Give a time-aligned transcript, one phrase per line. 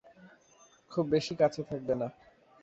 [0.91, 2.07] খুব বেশি কাছে থাকবে না।